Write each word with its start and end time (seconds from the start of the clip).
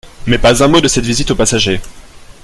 Mais 0.25 0.39
pas 0.39 0.63
un 0.63 0.67
mot 0.67 0.81
de 0.81 0.87
cette 0.87 1.05
visite 1.05 1.29
aux 1.29 1.35
passagers... 1.35 1.79